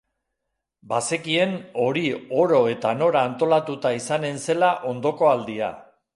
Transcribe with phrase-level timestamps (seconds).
[0.93, 1.53] Bazekien
[1.83, 2.03] hori
[2.45, 5.73] oro eta nora antolatuta izanen zela ondoko aldia.